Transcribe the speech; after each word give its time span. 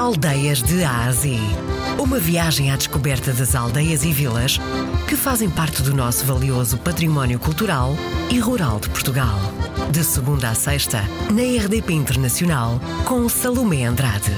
Aldeias 0.00 0.62
de 0.62 0.82
Ásia. 0.82 1.38
Uma 2.02 2.18
viagem 2.18 2.70
à 2.70 2.76
descoberta 2.76 3.34
das 3.34 3.54
aldeias 3.54 4.02
e 4.02 4.10
vilas 4.10 4.56
que 5.06 5.14
fazem 5.14 5.50
parte 5.50 5.82
do 5.82 5.94
nosso 5.94 6.24
valioso 6.24 6.78
património 6.78 7.38
cultural 7.38 7.90
e 8.32 8.38
rural 8.38 8.80
de 8.80 8.88
Portugal. 8.88 9.38
De 9.92 10.02
segunda 10.02 10.48
a 10.48 10.54
sexta, 10.54 11.02
na 11.30 11.42
RDP 11.42 11.92
Internacional, 11.92 12.80
com 13.06 13.28
Salomé 13.28 13.84
Andrade. 13.84 14.32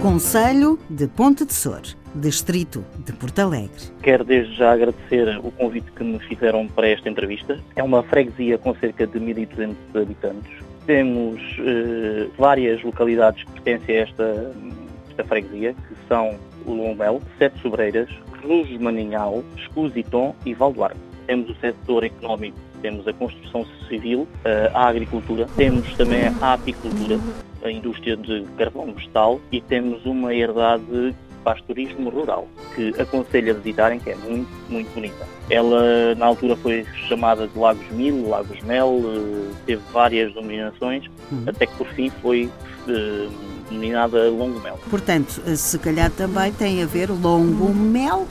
Conselho 0.00 0.78
de 0.88 1.06
Ponte 1.06 1.44
de 1.44 1.52
Sor, 1.52 1.82
Distrito 2.14 2.82
de 3.04 3.12
Porto 3.12 3.38
Alegre. 3.40 3.92
Quero 4.02 4.24
desde 4.24 4.54
já 4.54 4.72
agradecer 4.72 5.38
o 5.44 5.50
convite 5.50 5.92
que 5.92 6.02
me 6.02 6.18
fizeram 6.20 6.66
para 6.68 6.88
esta 6.88 7.06
entrevista. 7.06 7.60
É 7.76 7.82
uma 7.82 8.02
freguesia 8.02 8.56
com 8.56 8.74
cerca 8.76 9.06
de 9.06 9.20
1.200 9.20 9.76
habitantes. 9.94 10.69
Temos 10.90 11.40
eh, 11.60 12.26
várias 12.36 12.82
localidades 12.82 13.44
que 13.44 13.52
pertencem 13.52 13.96
a 13.96 14.00
esta, 14.00 14.52
esta 15.08 15.22
freguesia, 15.22 15.72
que 15.72 15.94
são 16.08 16.34
o 16.66 16.72
Lombel, 16.72 17.22
Sete 17.38 17.60
Sobreiras, 17.60 18.10
Cruz 18.40 18.68
Maninhal, 18.80 19.44
Escusiton 19.56 20.34
e 20.44 20.52
Valdoar. 20.52 20.96
Temos 21.28 21.48
o 21.48 21.54
setor 21.60 22.02
económico, 22.02 22.58
temos 22.82 23.06
a 23.06 23.12
construção 23.12 23.64
civil, 23.88 24.26
eh, 24.44 24.68
a 24.74 24.88
agricultura, 24.88 25.46
temos 25.56 25.94
também 25.94 26.22
a 26.40 26.54
apicultura, 26.54 27.20
a 27.62 27.70
indústria 27.70 28.16
de 28.16 28.42
carvão 28.58 28.92
vegetal 28.92 29.40
e 29.52 29.60
temos 29.60 30.04
uma 30.04 30.34
herdade 30.34 31.14
faz 31.44 31.60
turismo 31.62 32.10
rural, 32.10 32.46
que 32.74 32.88
aconselho 33.00 33.52
a 33.52 33.54
visitarem, 33.54 33.98
que 33.98 34.10
é 34.10 34.14
muito, 34.16 34.48
muito 34.68 34.92
bonita. 34.94 35.26
Ela, 35.48 36.14
na 36.14 36.26
altura, 36.26 36.54
foi 36.56 36.84
chamada 37.08 37.46
de 37.48 37.58
Lagos 37.58 37.88
Mil, 37.90 38.28
Lagos 38.28 38.60
Mel, 38.62 39.00
eh, 39.04 39.54
teve 39.66 39.82
várias 39.92 40.32
denominações, 40.34 41.04
Uhum. 41.32 41.44
até 41.46 41.66
que 41.66 41.74
por 41.76 41.86
fim 41.88 42.10
foi 42.22 42.48
eh, 42.88 43.28
denominada 43.70 44.28
Longo 44.30 44.60
Mel. 44.60 44.78
Portanto, 44.90 45.40
se 45.56 45.78
calhar 45.78 46.10
também 46.10 46.52
tem 46.52 46.82
a 46.82 46.86
ver 46.86 47.08
longo 47.10 47.72
mel, 47.74 48.26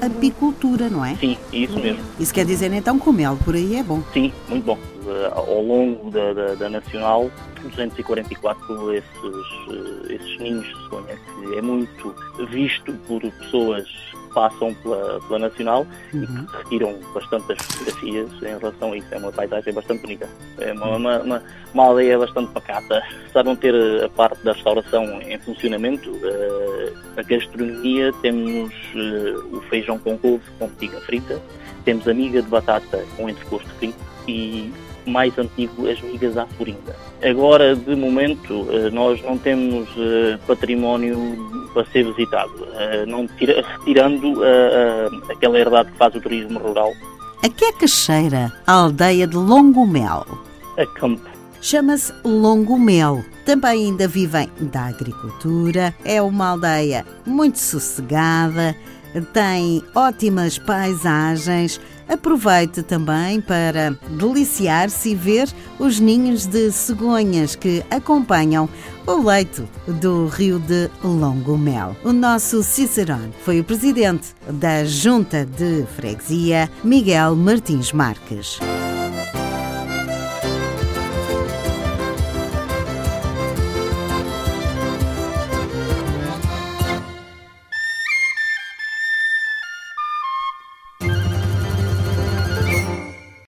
apicultura, 0.00 0.88
não 0.88 1.04
é? 1.04 1.16
Sim, 1.16 1.36
isso 1.52 1.78
mesmo. 1.78 2.02
Isso 2.18 2.32
quer 2.32 2.44
dizer 2.46 2.72
então 2.72 2.98
que 2.98 3.08
o 3.08 3.12
mel 3.12 3.36
por 3.44 3.54
aí 3.54 3.76
é 3.76 3.82
bom. 3.82 4.02
Sim, 4.12 4.32
muito 4.48 4.64
bom. 4.64 4.78
Eh, 5.06 5.32
Ao 5.34 5.62
longo 5.62 6.10
da, 6.10 6.32
da- 6.32 6.54
da 6.54 6.68
Nacional, 6.70 7.30
244 7.62 8.92
esses, 8.94 9.06
eh, 9.70 10.14
esses 10.14 10.38
ninhos 10.40 10.66
de 10.66 10.82
cegonha, 10.84 11.18
é 11.56 11.62
muito 11.62 12.14
visto 12.50 12.92
por 13.08 13.20
pessoas 13.20 13.84
passam 14.32 14.74
pela, 14.74 15.20
pela 15.20 15.38
Nacional 15.38 15.86
e 16.12 16.20
Uhum. 16.20 16.46
que 16.46 16.56
retiram 16.56 16.98
bastantes 17.14 17.56
fotografias 17.66 18.30
em 18.42 18.58
relação 18.58 18.92
a 18.92 18.96
isso. 18.96 19.06
É 19.10 19.18
uma 19.18 19.32
paisagem 19.32 19.72
bastante 19.72 20.02
bonita. 20.02 20.28
É 20.58 20.72
uma, 20.72 20.96
uma, 20.96 21.18
uma, 21.20 21.42
uma 21.74 21.84
aldeia 21.84 22.18
bastante 22.18 22.52
pacata. 22.52 23.02
Não 23.44 23.56
ter 23.56 23.74
a 24.04 24.08
parte 24.08 24.42
da 24.44 24.52
restauração 24.52 25.20
em 25.22 25.38
funcionamento, 25.38 26.10
eh, 26.22 26.92
a 27.16 27.22
gastronomia 27.22 28.12
temos 28.20 28.72
eh, 28.94 29.34
o 29.52 29.60
feijão 29.62 29.98
com 29.98 30.16
couve 30.18 30.44
com 30.58 30.68
pica 30.68 31.00
frita, 31.00 31.40
temos 31.84 32.06
a 32.06 32.14
miga 32.14 32.42
de 32.42 32.48
batata 32.48 33.04
com 33.16 33.28
entrecosto 33.28 33.68
frito 33.78 33.98
e 34.28 34.70
mais 35.06 35.36
antigo 35.38 35.88
as 35.88 36.00
migas 36.02 36.36
à 36.36 36.46
florinda. 36.46 36.94
Agora, 37.22 37.74
de 37.74 37.96
momento, 37.96 38.66
eh, 38.70 38.90
nós 38.90 39.22
não 39.22 39.38
temos 39.38 39.88
património 40.46 41.16
para 41.72 41.84
ser 41.86 42.04
visitado, 42.12 42.52
eh, 42.74 43.04
não 43.06 43.26
tira- 43.26 43.64
retirando 43.78 44.44
eh, 44.44 45.08
eh, 45.28 45.32
aquela 45.32 45.58
herdade 45.58 45.90
que 45.92 45.98
faz 45.98 46.14
o 46.14 46.20
turismo 46.20 46.58
rural 46.58 46.92
A 47.44 47.48
que 47.48 47.64
é 47.64 47.72
que 47.72 47.86
cheira 47.88 48.52
a 48.66 48.72
aldeia 48.72 49.26
de 49.26 49.36
Longomel? 49.36 50.26
a 50.78 50.86
campo. 50.98 51.28
Chama-se 51.62 52.12
Longomel. 52.24 53.22
Também 53.44 53.86
ainda 53.86 54.08
vivem 54.08 54.48
da 54.60 54.86
agricultura. 54.86 55.94
É 56.04 56.22
uma 56.22 56.48
aldeia 56.52 57.04
muito 57.26 57.58
sossegada, 57.58 58.74
tem 59.34 59.82
ótimas 59.94 60.58
paisagens. 60.58 61.78
Aproveite 62.10 62.82
também 62.82 63.40
para 63.40 63.96
deliciar-se 64.18 65.10
e 65.10 65.14
ver 65.14 65.48
os 65.78 66.00
ninhos 66.00 66.44
de 66.44 66.72
cegonhas 66.72 67.54
que 67.54 67.84
acompanham 67.88 68.68
o 69.06 69.22
leito 69.22 69.68
do 69.86 70.26
rio 70.26 70.58
de 70.58 70.90
Longomel. 71.04 71.96
O 72.04 72.12
nosso 72.12 72.64
Cicerone 72.64 73.32
foi 73.44 73.60
o 73.60 73.64
presidente 73.64 74.34
da 74.48 74.84
Junta 74.84 75.46
de 75.46 75.86
Freguesia, 75.94 76.68
Miguel 76.82 77.36
Martins 77.36 77.92
Marques. 77.92 78.58